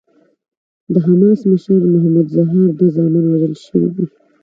[0.93, 4.05] د حماس مشر محمود الزهار دوه زامن وژل شوي دي.